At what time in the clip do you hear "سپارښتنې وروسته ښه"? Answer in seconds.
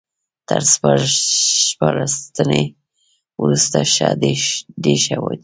1.71-4.09